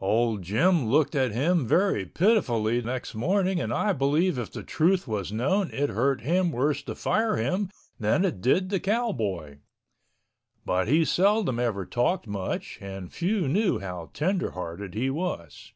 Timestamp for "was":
5.06-5.30, 15.10-15.72